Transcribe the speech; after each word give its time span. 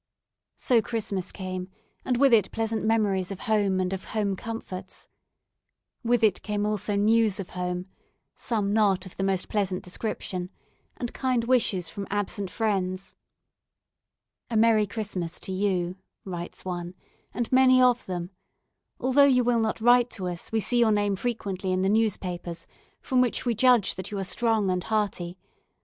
So 0.57 0.81
Christmas 0.81 1.31
came, 1.31 1.69
and 2.03 2.17
with 2.17 2.33
it 2.33 2.51
pleasant 2.51 2.83
memories 2.83 3.31
of 3.31 3.41
home 3.41 3.79
and 3.79 3.93
of 3.93 4.03
home 4.05 4.35
comforts. 4.35 5.07
With 6.03 6.23
it 6.23 6.41
came 6.41 6.65
also 6.65 6.95
news 6.95 7.39
of 7.39 7.49
home 7.49 7.85
some 8.35 8.73
not 8.73 9.05
of 9.05 9.15
the 9.15 9.23
most 9.23 9.47
pleasant 9.47 9.83
description 9.83 10.49
and 10.97 11.13
kind 11.13 11.43
wishes 11.43 11.87
from 11.87 12.07
absent 12.09 12.49
friends. 12.49 13.15
"A 14.49 14.57
merry 14.57 14.87
Christmas 14.87 15.39
to 15.41 15.51
you," 15.51 15.97
writes 16.25 16.65
one, 16.65 16.95
"and 17.31 17.51
many 17.51 17.79
of 17.79 18.07
them. 18.07 18.31
Although 18.99 19.25
you 19.25 19.43
will 19.43 19.59
not 19.59 19.79
write 19.79 20.09
to 20.17 20.27
us, 20.27 20.51
we 20.51 20.59
see 20.59 20.79
your 20.79 20.91
name 20.91 21.15
frequently 21.15 21.71
in 21.71 21.83
the 21.83 21.89
newspapers, 21.89 22.65
from 23.01 23.21
which 23.21 23.45
we 23.45 23.53
judge 23.53 23.93
that 23.93 24.09
you 24.09 24.17
are 24.17 24.23
strong 24.23 24.71
and 24.71 24.83
hearty. 24.85 25.37